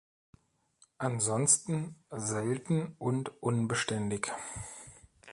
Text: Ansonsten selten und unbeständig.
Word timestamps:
Ansonsten 0.97 1.93
selten 2.17 2.95
und 2.97 3.31
unbeständig. 3.43 4.31